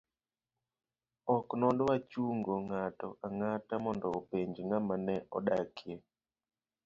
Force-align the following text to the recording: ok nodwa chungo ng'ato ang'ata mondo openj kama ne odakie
ok 1.35 1.47
nodwa 1.59 1.93
chungo 2.11 2.53
ng'ato 2.67 3.09
ang'ata 3.27 3.75
mondo 3.83 4.07
openj 4.19 4.55
kama 4.69 4.95
ne 5.05 5.15
odakie 5.37 5.95